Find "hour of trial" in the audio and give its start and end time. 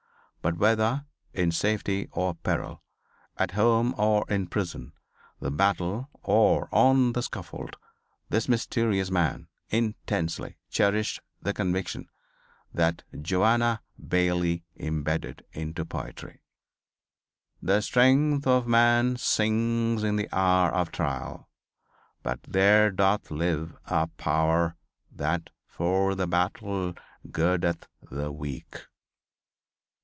20.35-21.51